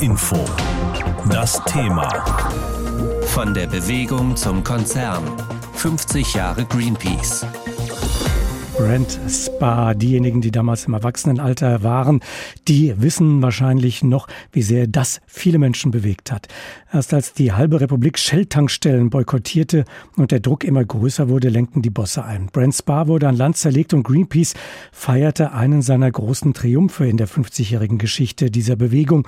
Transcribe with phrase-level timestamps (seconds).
[0.00, 0.44] Info.
[1.28, 2.08] Das Thema.
[3.26, 5.24] Von der Bewegung zum Konzern.
[5.74, 7.44] 50 Jahre Greenpeace.
[8.78, 12.20] Brent Spa, diejenigen, die damals im Erwachsenenalter waren,
[12.68, 16.46] die wissen wahrscheinlich noch, wie sehr das viele Menschen bewegt hat.
[16.92, 19.84] Erst als die halbe Republik Shell-Tankstellen boykottierte
[20.16, 22.46] und der Druck immer größer wurde, lenkten die Bosse ein.
[22.52, 24.54] Brent Spa wurde an Land zerlegt und Greenpeace
[24.92, 29.26] feierte einen seiner großen Triumphe in der 50-jährigen Geschichte dieser Bewegung.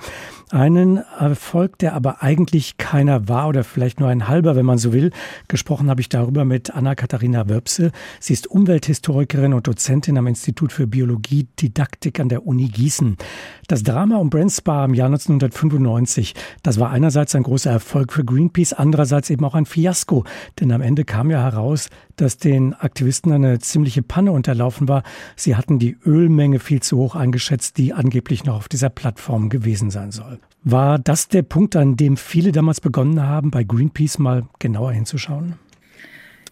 [0.49, 4.93] Einen Erfolg, der aber eigentlich keiner war oder vielleicht nur ein halber, wenn man so
[4.93, 5.11] will.
[5.49, 7.91] Gesprochen habe ich darüber mit Anna-Katharina Wöpse.
[8.21, 13.17] Sie ist Umwelthistorikerin Lehrerin und Dozentin am Institut für Biologie Didaktik an der Uni Gießen.
[13.67, 18.23] Das Drama um Brent Spa im Jahr 1995, das war einerseits ein großer Erfolg für
[18.23, 20.25] Greenpeace, andererseits eben auch ein Fiasko.
[20.59, 25.01] Denn am Ende kam ja heraus, dass den Aktivisten eine ziemliche Panne unterlaufen war.
[25.35, 29.89] Sie hatten die Ölmenge viel zu hoch eingeschätzt, die angeblich noch auf dieser Plattform gewesen
[29.89, 30.39] sein soll.
[30.63, 35.55] War das der Punkt, an dem viele damals begonnen haben, bei Greenpeace mal genauer hinzuschauen?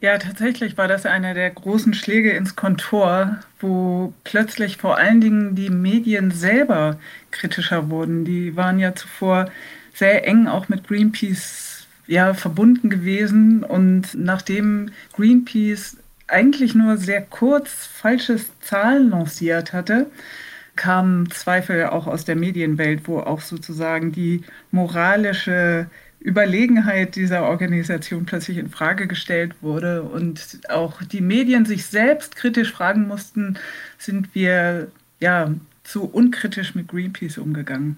[0.02, 5.56] Ja, tatsächlich war das einer der großen Schläge ins Kontor, wo plötzlich vor allen Dingen
[5.56, 6.98] die Medien selber
[7.32, 8.24] kritischer wurden.
[8.24, 9.52] Die waren ja zuvor
[9.94, 13.64] sehr eng auch mit Greenpeace ja, verbunden gewesen.
[13.66, 20.06] Und nachdem Greenpeace eigentlich nur sehr kurz falsches Zahlen lanciert hatte,
[20.78, 25.88] kamen Zweifel auch aus der Medienwelt, wo auch sozusagen die moralische
[26.20, 32.72] Überlegenheit dieser Organisation plötzlich in Frage gestellt wurde und auch die Medien sich selbst kritisch
[32.72, 33.58] fragen mussten,
[33.98, 35.52] sind wir ja
[35.84, 37.98] zu unkritisch mit Greenpeace umgegangen.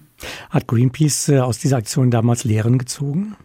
[0.50, 3.36] Hat Greenpeace äh, aus dieser Aktion damals Lehren gezogen?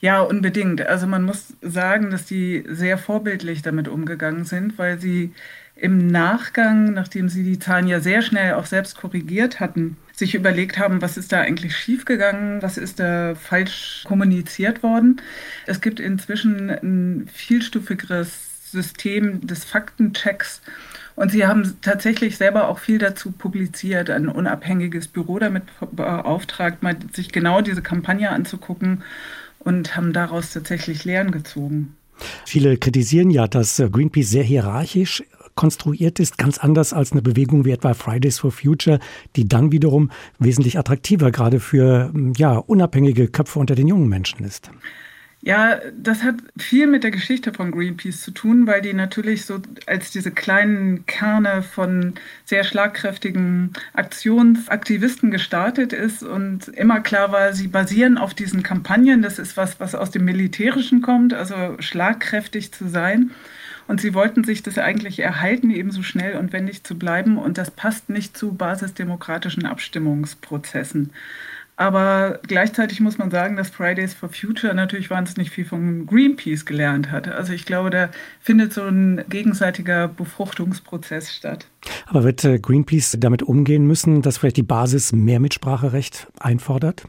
[0.00, 0.86] Ja, unbedingt.
[0.86, 5.32] Also man muss sagen, dass die sehr vorbildlich damit umgegangen sind, weil sie
[5.74, 10.78] im Nachgang, nachdem sie die Zahlen ja sehr schnell auch selbst korrigiert hatten, sich überlegt
[10.78, 15.20] haben, was ist da eigentlich schiefgegangen, was ist da falsch kommuniziert worden.
[15.66, 20.60] Es gibt inzwischen ein vielstufigeres System des Faktenchecks.
[21.14, 26.96] Und sie haben tatsächlich selber auch viel dazu publiziert, ein unabhängiges Büro damit beauftragt, mal
[27.12, 29.02] sich genau diese Kampagne anzugucken
[29.58, 31.96] und haben daraus tatsächlich Lehren gezogen.
[32.44, 35.22] Viele kritisieren ja, dass Greenpeace sehr hierarchisch
[35.58, 39.00] konstruiert ist, ganz anders als eine Bewegung wie etwa Fridays for Future,
[39.34, 44.70] die dann wiederum wesentlich attraktiver gerade für ja, unabhängige Köpfe unter den jungen Menschen ist.
[45.40, 49.60] Ja, das hat viel mit der Geschichte von Greenpeace zu tun, weil die natürlich so
[49.86, 52.14] als diese kleinen Kerne von
[52.44, 59.22] sehr schlagkräftigen Aktionsaktivisten gestartet ist und immer klar war, sie basieren auf diesen Kampagnen.
[59.22, 63.32] Das ist was, was aus dem Militärischen kommt, also schlagkräftig zu sein.
[63.88, 67.38] Und sie wollten sich das eigentlich erhalten, ebenso schnell und wendig zu bleiben.
[67.38, 71.10] Und das passt nicht zu basisdemokratischen Abstimmungsprozessen.
[71.78, 77.12] Aber gleichzeitig muss man sagen, dass Fridays for Future natürlich wahnsinnig viel von Greenpeace gelernt
[77.12, 77.28] hat.
[77.28, 78.10] Also ich glaube, da
[78.40, 81.68] findet so ein gegenseitiger Befruchtungsprozess statt.
[82.06, 87.04] Aber wird äh, Greenpeace damit umgehen müssen, dass vielleicht die Basis mehr Mitspracherecht einfordert?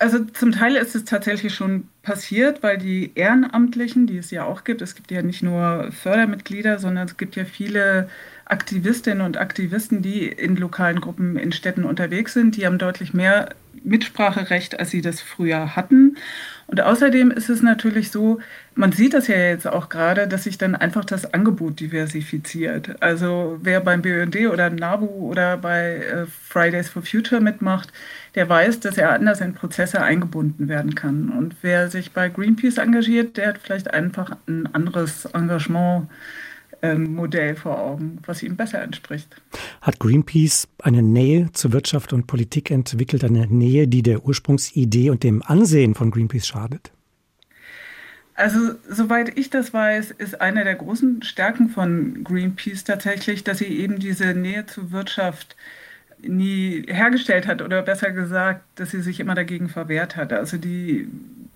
[0.00, 4.62] Also zum Teil ist es tatsächlich schon passiert, weil die Ehrenamtlichen, die es ja auch
[4.62, 8.08] gibt, es gibt ja nicht nur Fördermitglieder, sondern es gibt ja viele
[8.44, 13.48] Aktivistinnen und Aktivisten, die in lokalen Gruppen in Städten unterwegs sind, die haben deutlich mehr
[13.82, 16.16] Mitspracherecht, als sie das früher hatten.
[16.68, 18.40] Und außerdem ist es natürlich so,
[18.74, 23.02] man sieht das ja jetzt auch gerade, dass sich dann einfach das Angebot diversifiziert.
[23.02, 27.90] Also wer beim BND oder NABU oder bei äh, Fridays for Future mitmacht,
[28.34, 31.30] der weiß, dass er anders in Prozesse eingebunden werden kann.
[31.30, 36.08] Und wer sich bei Greenpeace engagiert, der hat vielleicht einfach ein anderes Engagement
[36.82, 39.40] ähm, Modell vor Augen, was ihm besser entspricht.
[39.80, 45.22] Hat Greenpeace eine Nähe zur Wirtschaft und Politik entwickelt, eine Nähe, die der Ursprungsidee und
[45.22, 46.92] dem Ansehen von Greenpeace schadet?
[48.34, 53.66] Also, soweit ich das weiß, ist eine der großen Stärken von Greenpeace tatsächlich, dass sie
[53.66, 55.56] eben diese Nähe zur Wirtschaft
[56.20, 60.32] nie hergestellt hat oder besser gesagt, dass sie sich immer dagegen verwehrt hat.
[60.32, 61.08] Also die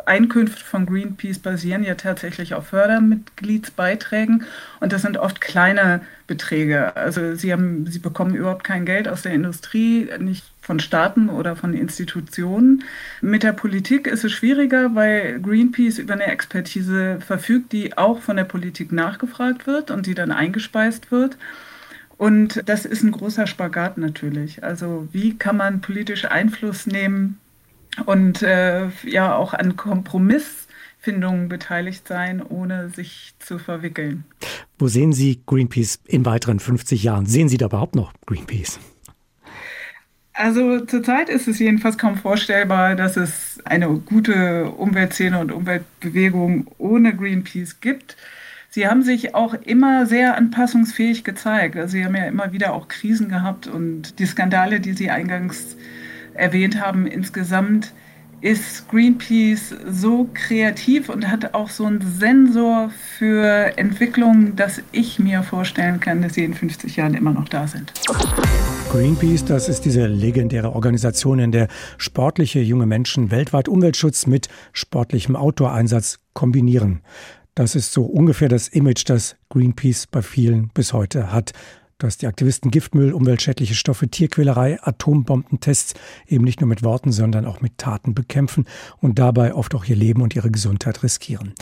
[0.06, 4.44] Einkünfte von Greenpeace basieren ja tatsächlich auf Fördermitgliedsbeiträgen
[4.80, 6.96] und das sind oft kleine Beträge.
[6.96, 11.56] Also sie, haben, sie bekommen überhaupt kein Geld aus der Industrie, nicht von Staaten oder
[11.56, 12.84] von Institutionen.
[13.20, 18.36] Mit der Politik ist es schwieriger, weil Greenpeace über eine Expertise verfügt, die auch von
[18.36, 21.36] der Politik nachgefragt wird und die dann eingespeist wird.
[22.16, 24.62] Und das ist ein großer Spagat natürlich.
[24.62, 27.40] Also wie kann man politisch Einfluss nehmen
[28.06, 34.24] und äh, ja auch an Kompromissfindungen beteiligt sein, ohne sich zu verwickeln.
[34.78, 37.26] Wo sehen Sie Greenpeace in weiteren 50 Jahren?
[37.26, 38.78] Sehen Sie da überhaupt noch Greenpeace?
[40.34, 47.14] Also zurzeit ist es jedenfalls kaum vorstellbar, dass es eine gute Umweltszene und Umweltbewegung ohne
[47.14, 48.16] Greenpeace gibt.
[48.70, 51.76] Sie haben sich auch immer sehr anpassungsfähig gezeigt.
[51.76, 55.76] Also Sie haben ja immer wieder auch Krisen gehabt und die Skandale, die Sie eingangs
[56.34, 57.92] erwähnt haben, insgesamt
[58.42, 65.44] ist Greenpeace so kreativ und hat auch so einen Sensor für Entwicklungen, dass ich mir
[65.44, 67.92] vorstellen kann, dass sie in 50 Jahren immer noch da sind.
[68.90, 71.68] Greenpeace, das ist diese legendäre Organisation, in der
[71.98, 77.00] sportliche junge Menschen weltweit Umweltschutz mit sportlichem Outdoor-Einsatz kombinieren.
[77.54, 81.52] Das ist so ungefähr das Image, das Greenpeace bei vielen bis heute hat
[82.02, 85.94] dass die Aktivisten Giftmüll, umweltschädliche Stoffe, Tierquälerei, Atombombentests
[86.26, 88.66] eben nicht nur mit Worten, sondern auch mit Taten bekämpfen
[89.00, 91.54] und dabei oft auch ihr Leben und ihre Gesundheit riskieren.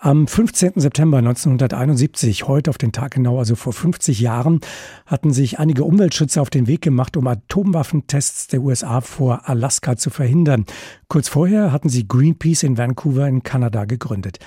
[0.00, 0.74] Am 15.
[0.76, 4.60] September 1971, heute auf den Tag genau, also vor 50 Jahren,
[5.06, 10.10] hatten sich einige Umweltschützer auf den Weg gemacht, um Atomwaffentests der USA vor Alaska zu
[10.10, 10.66] verhindern.
[11.08, 14.38] Kurz vorher hatten sie Greenpeace in Vancouver in Kanada gegründet.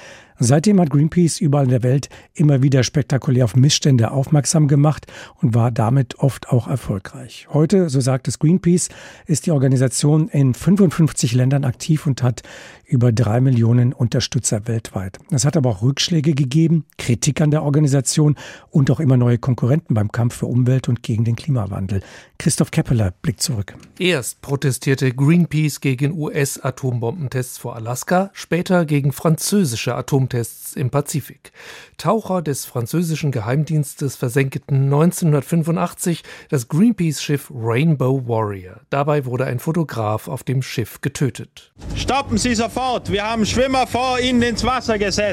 [0.43, 5.05] Seitdem hat Greenpeace überall in der Welt immer wieder spektakulär auf Missstände aufmerksam gemacht
[5.39, 7.47] und war damit oft auch erfolgreich.
[7.51, 8.89] Heute, so sagt es Greenpeace,
[9.27, 12.41] ist die Organisation in 55 Ländern aktiv und hat
[12.87, 15.19] über drei Millionen Unterstützer weltweit.
[15.41, 18.35] Es hat aber auch Rückschläge gegeben, Kritik an der Organisation
[18.69, 22.01] und auch immer neue Konkurrenten beim Kampf für Umwelt und gegen den Klimawandel.
[22.37, 23.75] Christoph Keppeler blickt zurück.
[23.97, 31.51] Erst protestierte Greenpeace gegen US-Atombombentests vor Alaska, später gegen französische Atomtests im Pazifik.
[31.97, 38.81] Taucher des französischen Geheimdienstes versenkten 1985 das Greenpeace-Schiff Rainbow Warrior.
[38.91, 41.71] Dabei wurde ein Fotograf auf dem Schiff getötet.
[41.95, 42.91] Stoppen Sie sofort!
[42.91, 43.11] fort.
[43.11, 45.30] Wir haben Schwimmer vor Ihnen ins Wasser gesetzt.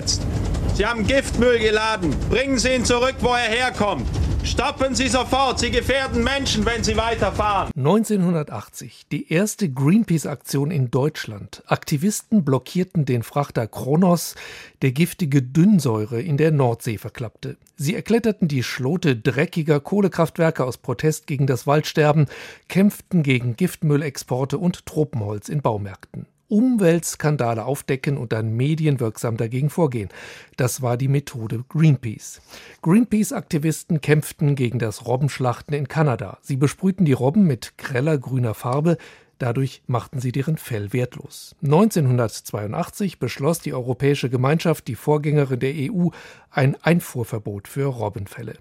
[0.75, 2.15] Sie haben Giftmüll geladen.
[2.31, 4.07] Bringen Sie ihn zurück, wo er herkommt.
[4.45, 7.71] Stoppen Sie sofort, Sie gefährden Menschen, wenn Sie weiterfahren.
[7.77, 11.63] 1980, die erste Greenpeace-Aktion in Deutschland.
[11.67, 14.37] Aktivisten blockierten den Frachter Kronos,
[14.81, 17.57] der giftige Dünnsäure in der Nordsee verklappte.
[17.77, 22.27] Sie erkletterten die Schlote dreckiger Kohlekraftwerke aus Protest gegen das Waldsterben,
[22.69, 26.27] kämpften gegen Giftmüllexporte und Tropenholz in Baumärkten.
[26.49, 30.09] Umweltskandale aufdecken und dann medienwirksam dagegen vorgehen.
[30.57, 32.41] Das war die Methode Greenpeace.
[32.83, 36.39] Greenpeace-Aktivisten kämpften gegen das Robbenschlachten in Kanada.
[36.43, 38.97] Sie besprühten die Robben mit greller grüner Farbe,
[39.39, 41.55] Dadurch machten sie deren Fell wertlos.
[41.63, 46.09] 1982 beschloss die Europäische Gemeinschaft, die Vorgängerin der EU,
[46.51, 48.55] ein Einfuhrverbot für Robbenfelle.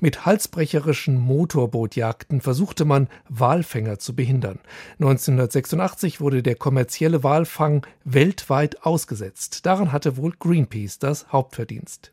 [0.00, 4.60] Mit halsbrecherischen Motorbootjagden versuchte man, Walfänger zu behindern.
[5.00, 9.64] 1986 wurde der kommerzielle Walfang weltweit ausgesetzt.
[9.64, 12.12] Daran hatte wohl Greenpeace das Hauptverdienst.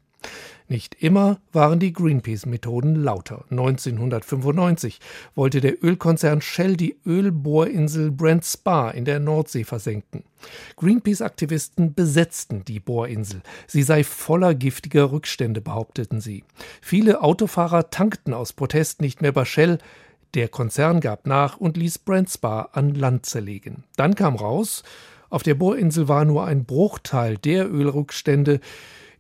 [0.68, 3.46] Nicht immer waren die Greenpeace-Methoden lauter.
[3.52, 5.00] 1995
[5.36, 10.24] wollte der Ölkonzern Shell die Ölbohrinsel Brent Spa in der Nordsee versenken.
[10.78, 13.42] Greenpeace-Aktivisten besetzten die Bohrinsel.
[13.68, 16.44] Sie sei voller giftiger Rückstände, behaupteten sie.
[16.82, 19.78] Viele Autofahrer tankten aus Protest nicht mehr bei Shell.
[20.34, 23.84] Der Konzern gab nach und ließ Brent Spa an Land zerlegen.
[23.98, 24.84] Dann kam raus,
[25.30, 28.60] auf der Bohrinsel war nur ein Bruchteil der Ölrückstände,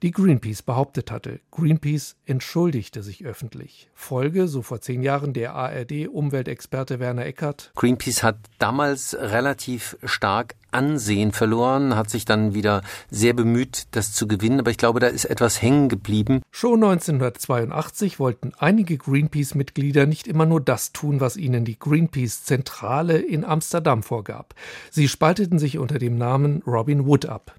[0.01, 1.39] die Greenpeace behauptet hatte.
[1.51, 3.89] Greenpeace entschuldigte sich öffentlich.
[3.93, 7.71] Folge, so vor zehn Jahren, der ARD-Umweltexperte Werner Eckert.
[7.75, 14.27] Greenpeace hat damals relativ stark Ansehen verloren, hat sich dann wieder sehr bemüht, das zu
[14.27, 16.41] gewinnen, aber ich glaube, da ist etwas hängen geblieben.
[16.51, 23.45] Schon 1982 wollten einige Greenpeace-Mitglieder nicht immer nur das tun, was ihnen die Greenpeace-Zentrale in
[23.45, 24.53] Amsterdam vorgab.
[24.91, 27.55] Sie spalteten sich unter dem Namen Robin Wood ab.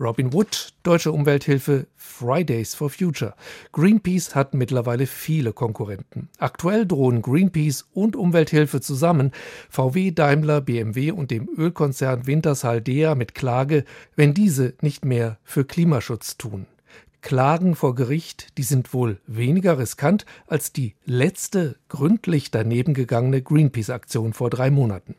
[0.00, 3.34] Robin Wood, Deutsche Umwelthilfe, Fridays for Future.
[3.72, 6.28] Greenpeace hat mittlerweile viele Konkurrenten.
[6.38, 9.32] Aktuell drohen Greenpeace und Umwelthilfe zusammen
[9.70, 15.64] VW, Daimler, BMW und dem Ölkonzern Wintershall Dea mit Klage, wenn diese nicht mehr für
[15.64, 16.66] Klimaschutz tun.
[17.20, 24.32] Klagen vor Gericht, die sind wohl weniger riskant als die letzte gründlich daneben gegangene Greenpeace-Aktion
[24.32, 25.16] vor drei Monaten.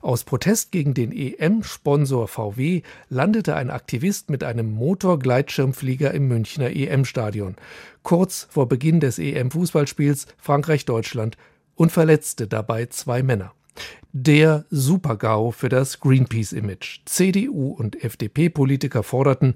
[0.00, 7.56] Aus Protest gegen den EM-Sponsor VW landete ein Aktivist mit einem Motorgleitschirmflieger im Münchner EM-Stadion,
[8.02, 11.36] kurz vor Beginn des EM-Fußballspiels Frankreich-Deutschland
[11.74, 13.52] und verletzte dabei zwei Männer.
[14.12, 17.02] Der Supergau für das Greenpeace-Image.
[17.04, 19.54] CDU und FDP-Politiker forderten,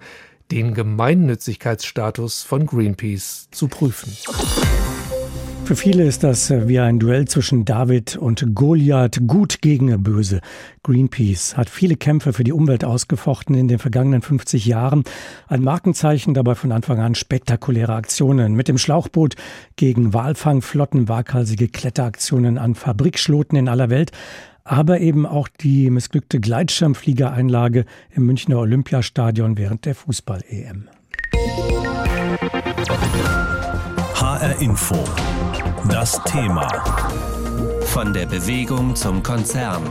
[0.50, 4.12] den Gemeinnützigkeitsstatus von Greenpeace zu prüfen.
[5.64, 10.42] Für viele ist das äh, wie ein Duell zwischen David und Goliath, gut gegen böse.
[10.83, 15.04] Greenpeace hat viele Kämpfe für die Umwelt ausgefochten in den vergangenen 50 Jahren.
[15.49, 19.37] Ein Markenzeichen dabei von Anfang an spektakuläre Aktionen mit dem Schlauchboot
[19.76, 24.12] gegen Walfangflotten, waghalsige Kletteraktionen an Fabrikschloten in aller Welt.
[24.66, 30.88] aber eben auch die missglückte Gleitschirmfliegereinlage im Münchner Olympiastadion während der Fußball-EM.
[34.45, 35.03] HR Info.
[35.89, 36.69] Das Thema.
[37.87, 39.83] Von der Bewegung zum Konzern.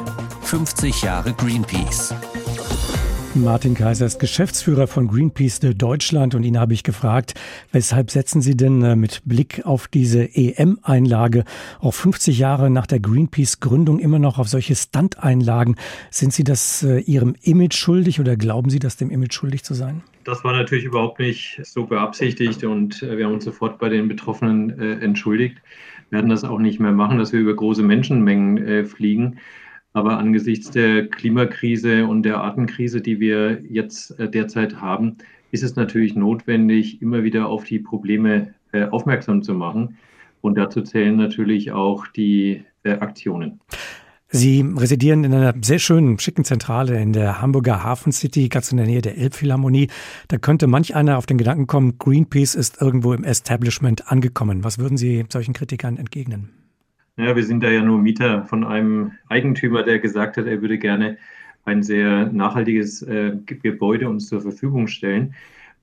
[0.44, 2.14] 50 Jahre Greenpeace.
[3.34, 7.34] Martin Kaiser ist Geschäftsführer von Greenpeace Deutschland und ihn habe ich gefragt,
[7.72, 11.46] weshalb setzen Sie denn äh, mit Blick auf diese EM-Einlage
[11.80, 15.78] auch 50 Jahre nach der Greenpeace-Gründung immer noch auf solche Stunt-Einlagen?
[16.12, 19.74] Sind Sie das äh, Ihrem Image schuldig oder glauben Sie das dem Image schuldig zu
[19.74, 20.04] sein?
[20.24, 24.08] Das war natürlich überhaupt nicht so beabsichtigt und äh, wir haben uns sofort bei den
[24.08, 25.58] Betroffenen entschuldigt.
[26.10, 29.40] Wir werden das auch nicht mehr machen, dass wir über große Menschenmengen fliegen.
[29.94, 35.18] Aber angesichts der Klimakrise und der Artenkrise, die wir jetzt äh, derzeit haben,
[35.52, 39.98] ist es natürlich notwendig, immer wieder auf die Probleme äh, aufmerksam zu machen.
[40.42, 43.60] Und dazu zählen natürlich auch die äh, Aktionen.
[44.36, 48.78] Sie residieren in einer sehr schönen, schicken Zentrale in der Hamburger Hafen City, ganz in
[48.78, 49.90] der Nähe der Elbphilharmonie.
[50.28, 54.64] Da könnte manch einer auf den Gedanken kommen, Greenpeace ist irgendwo im Establishment angekommen.
[54.64, 56.50] Was würden Sie solchen Kritikern entgegnen?
[57.16, 60.80] Ja, wir sind da ja nur Mieter von einem Eigentümer, der gesagt hat, er würde
[60.80, 61.20] gerne
[61.64, 65.36] ein sehr nachhaltiges äh, Gebäude uns zur Verfügung stellen.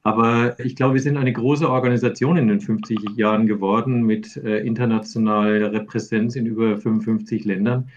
[0.03, 4.59] Aber ich glaube, wir sind eine große Organisation in den 50 Jahren geworden mit äh,
[4.59, 7.89] internationaler Repräsenz in über 55 Ländern.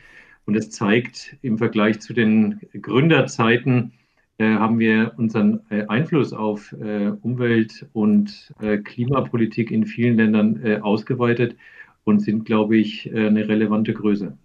[0.46, 3.94] Und es zeigt im Vergleich zu den Gründerzeiten,
[4.40, 11.56] äh, haben wir unseren äh, Einfluss auf äh, Umwelt- und Klimapolitik in vielen Ländern ausgeweitet
[12.04, 14.38] und sind, glaube ich, eine relevante Größe.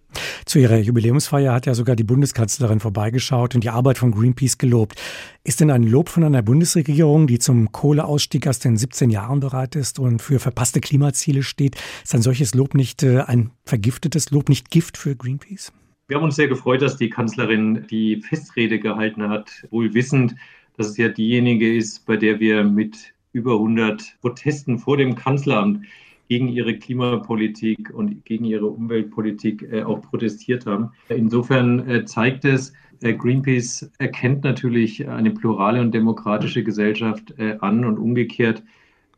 [0.45, 4.99] Zu ihrer Jubiläumsfeier hat ja sogar die Bundeskanzlerin vorbeigeschaut und die Arbeit von Greenpeace gelobt.
[5.43, 9.75] Ist denn ein Lob von einer Bundesregierung, die zum Kohleausstieg erst in 17 Jahren bereit
[9.75, 14.71] ist und für verpasste Klimaziele steht, ist ein solches Lob nicht ein vergiftetes Lob, nicht
[14.71, 15.73] Gift für Greenpeace?
[16.09, 20.33] Wir haben uns sehr gefreut, dass die Kanzlerin die Festrede gehalten hat, wohl wissend,
[20.75, 25.85] dass es ja diejenige ist, bei der wir mit über 100 Protesten vor dem Kanzleramt
[26.27, 30.93] gegen ihre Klimapolitik und gegen ihre Umweltpolitik äh, auch protestiert haben.
[31.09, 37.85] Insofern äh, zeigt es, äh, Greenpeace erkennt natürlich eine plurale und demokratische Gesellschaft äh, an
[37.85, 38.63] und umgekehrt.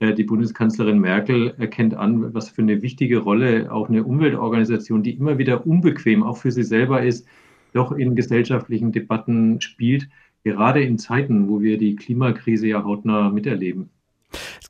[0.01, 5.13] Äh, die Bundeskanzlerin Merkel erkennt an, was für eine wichtige Rolle auch eine Umweltorganisation, die
[5.13, 7.27] immer wieder unbequem auch für sie selber ist,
[7.73, 10.09] doch in gesellschaftlichen Debatten spielt,
[10.43, 13.91] gerade in Zeiten, wo wir die Klimakrise ja hautnah miterleben.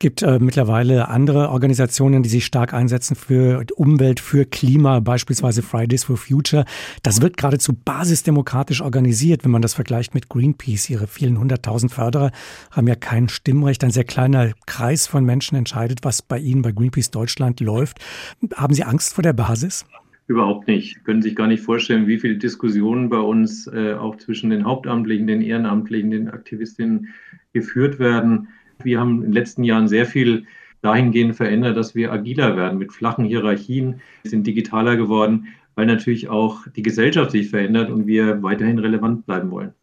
[0.02, 5.62] Es gibt äh, mittlerweile andere Organisationen, die sich stark einsetzen für Umwelt, für Klima, beispielsweise
[5.62, 6.66] Fridays for Future.
[7.04, 10.90] Das wird geradezu basisdemokratisch organisiert, wenn man das vergleicht mit Greenpeace.
[10.90, 12.32] Ihre vielen hunderttausend Förderer
[12.72, 13.84] haben ja kein Stimmrecht.
[13.84, 18.00] Ein sehr kleiner Kreis von Menschen entscheidet, was bei Ihnen, bei Greenpeace Deutschland läuft.
[18.56, 19.86] Haben Sie Angst vor der Basis?
[20.26, 21.06] Überhaupt nicht.
[21.06, 25.28] Können sich gar nicht vorstellen, wie viele Diskussionen bei uns äh, auch zwischen den Hauptamtlichen,
[25.28, 27.10] den Ehrenamtlichen, den Aktivistinnen
[27.54, 28.48] geführt werden
[28.86, 30.46] wir haben in den letzten Jahren sehr viel
[30.82, 36.68] dahingehend verändert, dass wir agiler werden mit flachen Hierarchien, sind digitaler geworden, weil natürlich auch
[36.76, 39.74] die Gesellschaft sich verändert und wir weiterhin relevant bleiben wollen.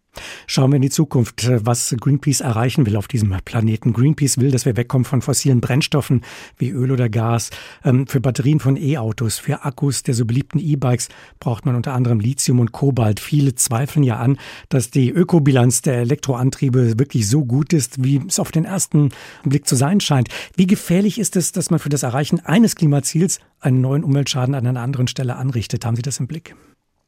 [0.51, 3.93] Schauen wir in die Zukunft, äh, was Greenpeace erreichen will auf diesem Planeten.
[3.93, 6.23] Greenpeace will, dass wir wegkommen von fossilen Brennstoffen
[6.57, 7.51] wie Öl oder Gas.
[7.85, 12.19] Ähm, für Batterien von E-Autos, für Akkus der so beliebten E-Bikes braucht man unter anderem
[12.19, 13.21] Lithium und Kobalt.
[13.21, 14.39] Viele zweifeln ja an,
[14.71, 19.11] dass die Ökobilanz der Elektroantriebe wirklich so gut ist, wie es auf den ersten
[19.45, 20.31] Blick zu sein scheint.
[20.57, 24.67] Wie gefährlich ist es, dass man für das Erreichen eines Klimaziels einen neuen Umweltschaden an
[24.67, 25.85] einer anderen Stelle anrichtet?
[25.85, 26.55] Haben Sie das im Blick?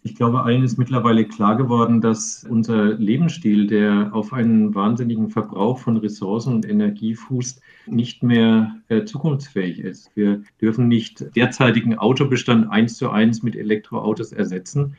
[0.02, 5.78] Ich glaube, allen ist mittlerweile klar geworden, dass unser Lebensstil, der auf einen wahnsinnigen Verbrauch
[5.78, 10.11] von Ressourcen und Energie fußt, nicht mehr äh, zukunftsfähig ist.
[10.14, 14.97] Wir dürfen nicht derzeitigen Autobestand eins zu eins mit Elektroautos ersetzen,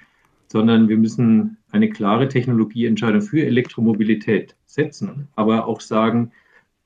[0.48, 6.32] sondern wir müssen eine klare Technologieentscheidung für Elektromobilität setzen, aber auch sagen,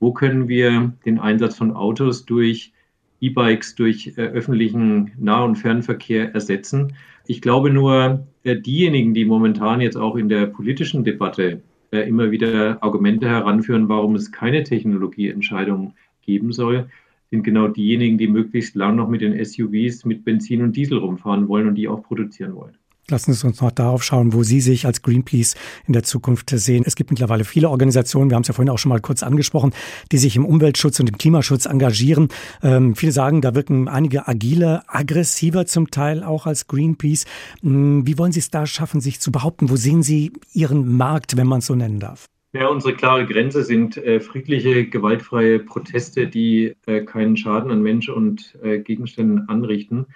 [0.00, 2.72] wo können wir den Einsatz von Autos durch
[3.20, 6.94] E-Bikes, durch äh, öffentlichen Nah- und Fernverkehr ersetzen
[7.28, 12.30] ich glaube nur, äh, diejenigen, die momentan jetzt auch in der politischen Debatte äh, immer
[12.30, 16.88] wieder Argumente heranführen, warum es keine Technologieentscheidung geben soll,
[17.30, 21.48] sind genau diejenigen, die möglichst lang noch mit den SUVs mit Benzin und Diesel rumfahren
[21.48, 22.76] wollen und die auch produzieren wollen.
[23.08, 25.54] Lassen Sie uns noch darauf schauen, wo Sie sich als Greenpeace
[25.86, 26.82] in der Zukunft sehen.
[26.84, 29.72] Es gibt mittlerweile viele Organisationen, wir haben es ja vorhin auch schon mal kurz angesprochen,
[30.10, 32.30] die sich im Umweltschutz und im Klimaschutz engagieren.
[32.64, 37.26] Ähm, viele sagen, da wirken einige agiler, aggressiver zum Teil auch als Greenpeace.
[37.62, 39.70] Hm, wie wollen Sie es da schaffen, sich zu behaupten?
[39.70, 42.26] Wo sehen Sie Ihren Markt, wenn man es so nennen darf?
[42.54, 48.08] Ja, unsere klare Grenze sind äh, friedliche, gewaltfreie Proteste, die äh, keinen Schaden an Mensch
[48.08, 50.06] und äh, Gegenständen anrichten.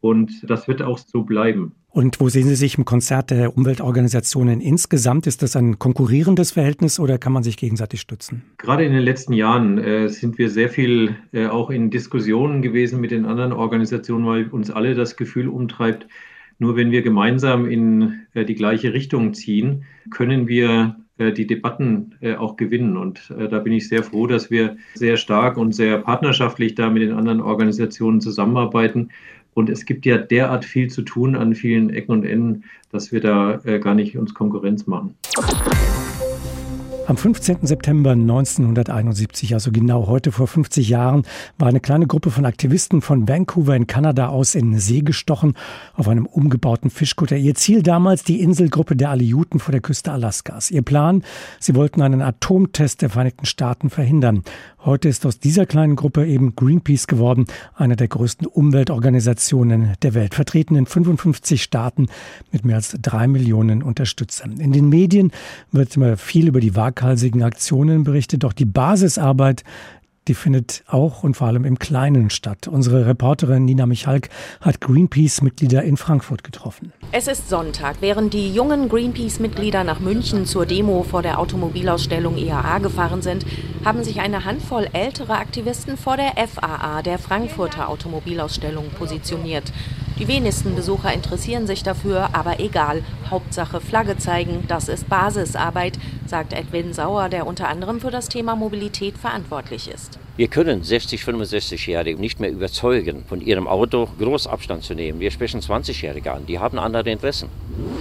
[0.00, 1.72] Und das wird auch so bleiben.
[1.94, 5.28] Und wo sehen Sie sich im Konzert der Umweltorganisationen insgesamt?
[5.28, 8.42] Ist das ein konkurrierendes Verhältnis oder kann man sich gegenseitig stützen?
[8.58, 13.00] Gerade in den letzten Jahren äh, sind wir sehr viel äh, auch in Diskussionen gewesen
[13.00, 16.08] mit den anderen Organisationen, weil uns alle das Gefühl umtreibt,
[16.58, 22.16] nur wenn wir gemeinsam in äh, die gleiche Richtung ziehen, können wir äh, die Debatten
[22.20, 22.96] äh, auch gewinnen.
[22.96, 26.90] Und äh, da bin ich sehr froh, dass wir sehr stark und sehr partnerschaftlich da
[26.90, 29.10] mit den anderen Organisationen zusammenarbeiten.
[29.54, 33.20] Und es gibt ja derart viel zu tun an vielen Ecken und Enden, dass wir
[33.20, 35.16] da gar nicht uns Konkurrenz machen.
[37.06, 37.66] Am 15.
[37.66, 41.24] September 1971, also genau heute vor 50 Jahren,
[41.58, 45.52] war eine kleine Gruppe von Aktivisten von Vancouver in Kanada aus in See gestochen
[45.92, 47.36] auf einem umgebauten Fischkutter.
[47.36, 50.70] Ihr Ziel damals die Inselgruppe der Aleuten vor der Küste Alaskas.
[50.70, 51.22] Ihr Plan,
[51.60, 54.42] sie wollten einen Atomtest der Vereinigten Staaten verhindern.
[54.84, 60.34] Heute ist aus dieser kleinen Gruppe eben Greenpeace geworden, eine der größten Umweltorganisationen der Welt,
[60.34, 62.06] vertreten in 55 Staaten
[62.50, 64.58] mit mehr als drei Millionen Unterstützern.
[64.58, 65.32] In den Medien
[65.72, 69.62] wird immer viel über die waghalsigen Aktionen berichtet, doch die Basisarbeit
[70.26, 72.66] die findet auch und vor allem im Kleinen statt.
[72.66, 74.30] Unsere Reporterin Nina Michalk
[74.62, 76.94] hat Greenpeace-Mitglieder in Frankfurt getroffen.
[77.12, 77.96] Es ist Sonntag.
[78.00, 83.44] Während die jungen Greenpeace-Mitglieder nach München zur Demo vor der Automobilausstellung IAA gefahren sind,
[83.84, 89.74] haben sich eine Handvoll ältere Aktivisten vor der FAA, der Frankfurter Automobilausstellung, positioniert.
[90.16, 93.02] Die wenigsten Besucher interessieren sich dafür, aber egal.
[93.30, 98.54] Hauptsache Flagge zeigen, das ist Basisarbeit, sagt Edwin Sauer, der unter anderem für das Thema
[98.54, 100.20] Mobilität verantwortlich ist.
[100.36, 105.18] Wir können 60, 65-Jährige nicht mehr überzeugen, von ihrem Auto groß Abstand zu nehmen.
[105.18, 107.48] Wir sprechen 20-Jährige an, die haben andere Interessen.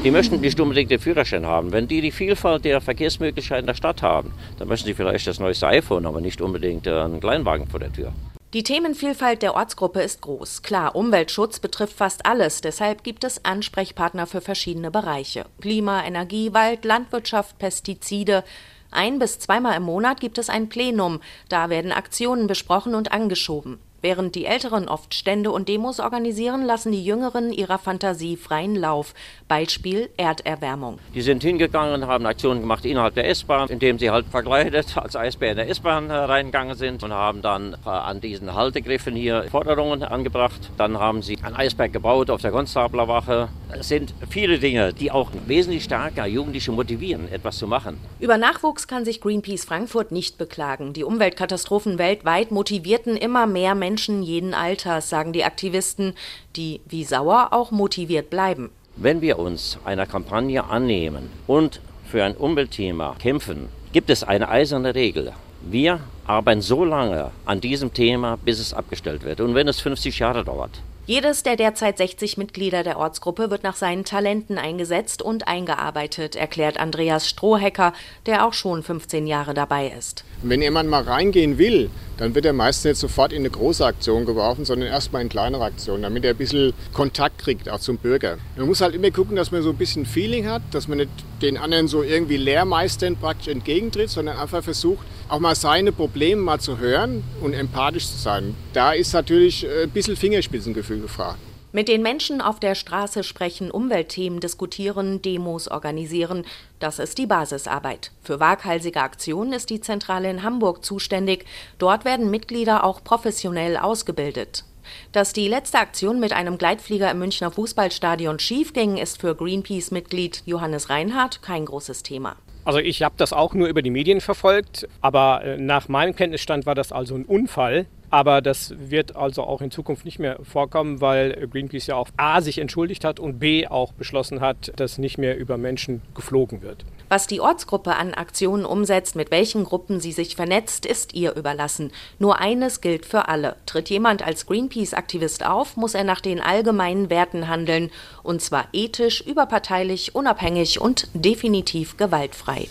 [0.03, 1.71] Die möchten nicht unbedingt den Führerschein haben.
[1.71, 5.65] Wenn die die Vielfalt der Verkehrsmöglichkeiten der Stadt haben, dann möchten sie vielleicht das neueste
[5.65, 8.13] iPhone, aber nicht unbedingt einen Kleinwagen vor der Tür.
[8.53, 10.61] Die Themenvielfalt der Ortsgruppe ist groß.
[10.61, 15.45] Klar, Umweltschutz betrifft fast alles, deshalb gibt es Ansprechpartner für verschiedene Bereiche.
[15.59, 18.43] Klima, Energie, Wald, Landwirtschaft, Pestizide.
[18.91, 23.79] Ein bis zweimal im Monat gibt es ein Plenum, da werden Aktionen besprochen und angeschoben.
[24.03, 29.13] Während die Älteren oft Stände und Demos organisieren, lassen die Jüngeren ihrer Fantasie freien Lauf.
[29.47, 30.99] Beispiel Erderwärmung.
[31.15, 35.51] Die sind hingegangen haben Aktionen gemacht innerhalb der S-Bahn, indem sie halt verkleidet als Eisbär
[35.51, 40.03] in der S-Bahn äh, reingegangen sind und haben dann äh, an diesen Haltegriffen hier Forderungen
[40.03, 40.69] angebracht.
[40.75, 43.47] Dann haben sie ein Eisberg gebaut auf der Konstablerwache.
[43.71, 47.97] Es sind viele Dinge, die auch wesentlich stärker Jugendliche motivieren, etwas zu machen.
[48.19, 50.91] Über Nachwuchs kann sich Greenpeace Frankfurt nicht beklagen.
[50.91, 56.15] Die Umweltkatastrophen weltweit motivierten immer mehr Menschen Menschen jeden Alters, sagen die Aktivisten,
[56.55, 58.71] die wie Sauer auch motiviert bleiben.
[58.95, 61.79] Wenn wir uns einer Kampagne annehmen und
[62.09, 65.33] für ein Umweltthema kämpfen, gibt es eine eiserne Regel.
[65.61, 69.39] Wir arbeiten so lange an diesem Thema, bis es abgestellt wird.
[69.41, 73.75] Und wenn es 50 Jahre dauert, jedes der derzeit 60 Mitglieder der Ortsgruppe wird nach
[73.75, 77.93] seinen Talenten eingesetzt und eingearbeitet, erklärt Andreas Strohhecker,
[78.25, 80.23] der auch schon 15 Jahre dabei ist.
[80.41, 84.25] Wenn jemand mal reingehen will, dann wird er meistens nicht sofort in eine große Aktion
[84.25, 88.37] geworfen, sondern erstmal in kleinere Aktionen, damit er ein bisschen Kontakt kriegt, auch zum Bürger.
[88.55, 91.09] Man muss halt immer gucken, dass man so ein bisschen Feeling hat, dass man nicht
[91.41, 96.59] den anderen so irgendwie Lehrmeistern praktisch entgegentritt, sondern einfach versucht, auch mal seine Probleme mal
[96.59, 98.55] zu hören und empathisch zu sein.
[98.73, 101.39] Da ist natürlich ein bisschen Fingerspitzengefühl gefragt.
[101.75, 106.45] Mit den Menschen auf der Straße sprechen, Umweltthemen diskutieren, Demos organisieren.
[106.79, 108.11] Das ist die Basisarbeit.
[108.21, 111.45] Für waghalsige Aktionen ist die Zentrale in Hamburg zuständig.
[111.79, 114.65] Dort werden Mitglieder auch professionell ausgebildet.
[115.13, 120.91] Dass die letzte Aktion mit einem Gleitflieger im Münchner Fußballstadion schiefging, ist für Greenpeace-Mitglied Johannes
[120.91, 122.35] Reinhardt kein großes Thema.
[122.65, 126.65] Also ich habe das auch nur über die Medien verfolgt, aber äh, nach meinem Kenntnisstand
[126.65, 127.87] war das also ein Unfall.
[128.13, 132.41] Aber das wird also auch in Zukunft nicht mehr vorkommen, weil Greenpeace ja auch A
[132.41, 136.85] sich entschuldigt hat und B auch beschlossen hat, dass nicht mehr über Menschen geflogen wird.
[137.09, 141.91] Was die Ortsgruppe an Aktionen umsetzt, mit welchen Gruppen sie sich vernetzt, ist ihr überlassen.
[142.19, 143.55] Nur eines gilt für alle.
[143.65, 147.89] Tritt jemand als Greenpeace-Aktivist auf, muss er nach den allgemeinen Werten handeln.
[148.21, 152.67] Und zwar ethisch, überparteilich, unabhängig und definitiv gewaltfrei.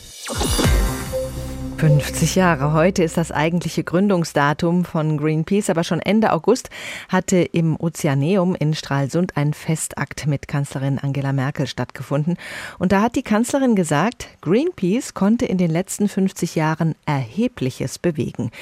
[1.83, 2.75] 50 Jahre.
[2.75, 6.71] Heute ist das eigentliche Gründungsdatum von Greenpeace, aber schon Ende August
[7.09, 12.37] hatte im Ozeaneum in Stralsund ein Festakt mit Kanzlerin Angela Merkel stattgefunden.
[12.79, 18.53] Und da hat die Kanzlerin gesagt, Greenpeace konnte in den letzten 50 Jahren Erhebliches bewegen.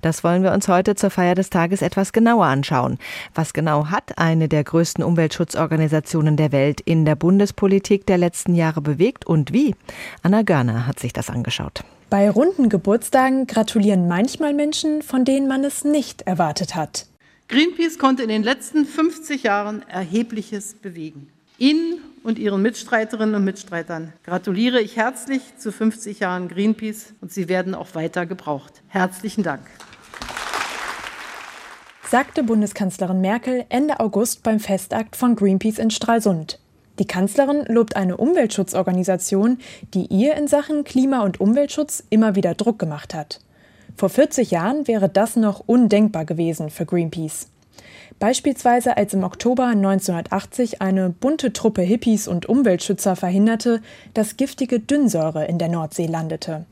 [0.00, 2.96] Das wollen wir uns heute zur Feier des Tages etwas genauer anschauen.
[3.34, 8.80] Was genau hat eine der größten Umweltschutzorganisationen der Welt in der Bundespolitik der letzten Jahre
[8.80, 9.74] bewegt und wie?
[10.22, 11.84] Anna Görner hat sich das angeschaut.
[12.10, 17.06] Bei runden Geburtstagen gratulieren manchmal Menschen, von denen man es nicht erwartet hat.
[17.46, 21.28] Greenpeace konnte in den letzten 50 Jahren Erhebliches bewegen.
[21.56, 27.48] Ihnen und Ihren Mitstreiterinnen und Mitstreitern gratuliere ich herzlich zu 50 Jahren Greenpeace und Sie
[27.48, 28.82] werden auch weiter gebraucht.
[28.88, 29.62] Herzlichen Dank.
[32.08, 36.58] Sagte Bundeskanzlerin Merkel Ende August beim Festakt von Greenpeace in Stralsund.
[37.00, 39.56] Die Kanzlerin lobt eine Umweltschutzorganisation,
[39.94, 43.40] die ihr in Sachen Klima- und Umweltschutz immer wieder Druck gemacht hat.
[43.96, 47.48] Vor 40 Jahren wäre das noch undenkbar gewesen für Greenpeace.
[48.18, 53.80] Beispielsweise als im Oktober 1980 eine bunte Truppe Hippies und Umweltschützer verhinderte,
[54.12, 56.66] dass giftige Dünnsäure in der Nordsee landete.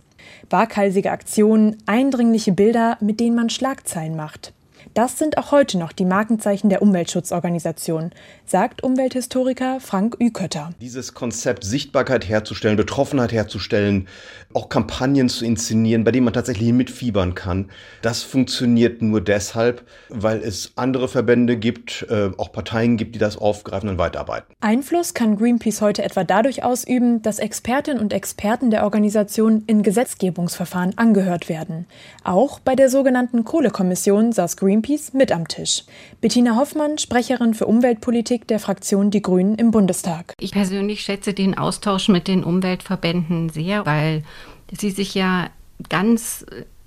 [0.50, 4.52] Waghalsige Aktionen, eindringliche Bilder, mit denen man Schlagzeilen macht.
[4.94, 8.10] Das sind auch heute noch die Markenzeichen der Umweltschutzorganisation,
[8.46, 10.72] sagt Umwelthistoriker Frank Ükötter.
[10.80, 14.08] Dieses Konzept, Sichtbarkeit herzustellen, Betroffenheit herzustellen,
[14.54, 17.70] auch Kampagnen zu inszenieren, bei denen man tatsächlich mitfiebern kann,
[18.02, 23.36] das funktioniert nur deshalb, weil es andere Verbände gibt, äh, auch Parteien gibt, die das
[23.36, 24.54] aufgreifen und weiterarbeiten.
[24.60, 30.96] Einfluss kann Greenpeace heute etwa dadurch ausüben, dass Expertinnen und Experten der Organisation in Gesetzgebungsverfahren
[30.96, 31.86] angehört werden.
[32.24, 35.84] Auch bei der sogenannten Kohlekommission saß Greenpeace mit am Tisch.
[36.20, 40.34] Bettina Hoffmann, Sprecherin für Umweltpolitik der Fraktion Die Grünen im Bundestag.
[40.38, 44.24] Ich persönlich schätze den Austausch mit den Umweltverbänden sehr, weil
[44.70, 45.48] sie sich ja
[45.88, 46.44] ganz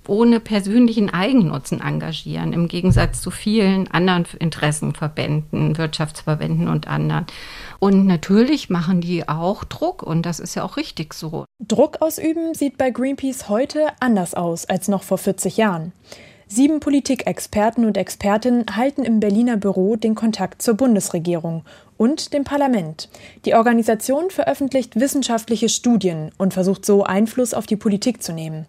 [0.07, 7.25] ohne persönlichen Eigennutzen engagieren, im Gegensatz zu vielen anderen Interessenverbänden, Wirtschaftsverbänden und anderen.
[7.79, 11.45] Und natürlich machen die auch Druck und das ist ja auch richtig so.
[11.59, 15.93] Druck ausüben sieht bei Greenpeace heute anders aus als noch vor 40 Jahren.
[16.53, 21.63] Sieben Politikexperten und Expertinnen halten im Berliner Büro den Kontakt zur Bundesregierung
[22.01, 23.09] und dem Parlament.
[23.45, 28.65] Die Organisation veröffentlicht wissenschaftliche Studien und versucht so Einfluss auf die Politik zu nehmen.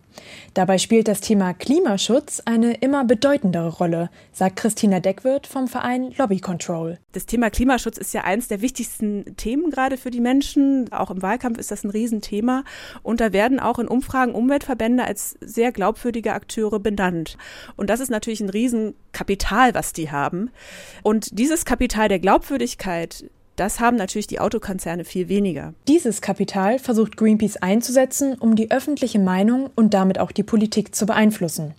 [0.53, 6.41] Dabei spielt das Thema Klimaschutz eine immer bedeutendere Rolle, sagt Christina Deckwirth vom Verein Lobby
[6.41, 6.99] Control.
[7.13, 10.93] Das Thema Klimaschutz ist ja eines der wichtigsten Themen gerade für die Menschen.
[10.93, 12.65] Auch im Wahlkampf ist das ein Riesenthema.
[13.03, 17.37] Und da werden auch in Umfragen Umweltverbände als sehr glaubwürdige Akteure benannt.
[17.77, 20.51] Und das ist natürlich ein Riesenkapital, was die haben.
[21.03, 23.22] Und dieses Kapital der Glaubwürdigkeit
[23.57, 25.75] das haben natürlich die Autokonzerne viel weniger.
[25.89, 31.07] Dieses Kapital versucht Greenpeace einzusetzen, um die öffentliche Meinung und damit auch die Politik zu
[31.07, 31.75] beeinflussen.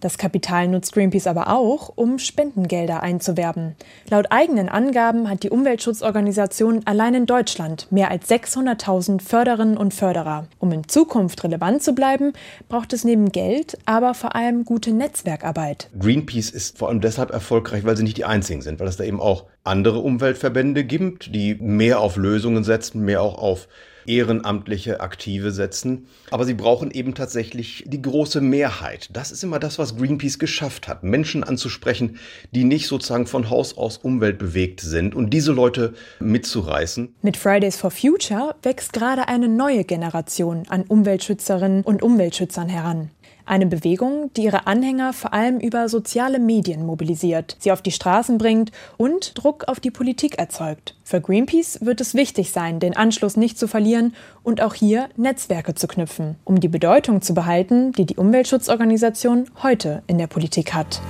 [0.00, 3.76] Das Kapital nutzt Greenpeace aber auch, um Spendengelder einzuwerben.
[4.10, 10.48] Laut eigenen Angaben hat die Umweltschutzorganisation allein in Deutschland mehr als 600.000 Förderinnen und Förderer.
[10.58, 12.32] Um in Zukunft relevant zu bleiben,
[12.68, 15.88] braucht es neben Geld aber vor allem gute Netzwerkarbeit.
[15.98, 19.04] Greenpeace ist vor allem deshalb erfolgreich, weil sie nicht die einzigen sind, weil es da
[19.04, 23.68] eben auch andere Umweltverbände gibt, die mehr auf Lösungen setzen, mehr auch auf
[24.06, 26.06] ehrenamtliche Aktive setzen.
[26.30, 29.10] Aber sie brauchen eben tatsächlich die große Mehrheit.
[29.12, 32.18] Das ist immer das, was Greenpeace geschafft hat, Menschen anzusprechen,
[32.50, 37.14] die nicht sozusagen von Haus aus umweltbewegt sind und diese Leute mitzureißen.
[37.22, 43.10] Mit Fridays for Future wächst gerade eine neue Generation an Umweltschützerinnen und Umweltschützern heran.
[43.44, 48.38] Eine Bewegung, die ihre Anhänger vor allem über soziale Medien mobilisiert, sie auf die Straßen
[48.38, 50.94] bringt und Druck auf die Politik erzeugt.
[51.04, 55.74] Für Greenpeace wird es wichtig sein, den Anschluss nicht zu verlieren und auch hier Netzwerke
[55.74, 61.00] zu knüpfen, um die Bedeutung zu behalten, die die Umweltschutzorganisation heute in der Politik hat.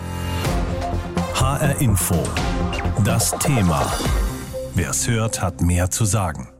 [1.34, 2.14] HR Info.
[3.04, 3.92] Das Thema.
[4.74, 6.51] Wer es hört, hat mehr zu sagen.